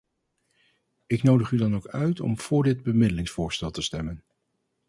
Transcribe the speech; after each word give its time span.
Ik 1.07 1.23
nodig 1.23 1.51
u 1.51 1.57
dan 1.57 1.75
ook 1.75 1.87
uit 1.87 2.19
om 2.19 2.39
voor 2.39 2.63
dit 2.63 2.83
bemiddelingsvoorstel 2.83 3.71
te 3.71 3.81
stemmen. 3.81 4.23